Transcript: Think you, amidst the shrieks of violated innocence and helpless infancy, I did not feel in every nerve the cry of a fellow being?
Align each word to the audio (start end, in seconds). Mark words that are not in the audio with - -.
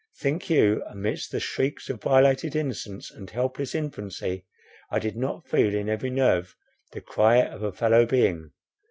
Think 0.17 0.49
you, 0.49 0.81
amidst 0.87 1.31
the 1.31 1.39
shrieks 1.39 1.87
of 1.87 2.01
violated 2.01 2.55
innocence 2.55 3.11
and 3.11 3.29
helpless 3.29 3.75
infancy, 3.75 4.45
I 4.89 4.97
did 4.97 5.15
not 5.15 5.45
feel 5.47 5.75
in 5.75 5.89
every 5.89 6.09
nerve 6.09 6.55
the 6.91 7.01
cry 7.01 7.43
of 7.45 7.61
a 7.61 7.71
fellow 7.71 8.07
being? 8.07 8.49